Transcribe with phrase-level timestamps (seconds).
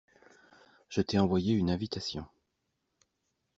[0.89, 2.25] Je t'ai envoyé une invitation.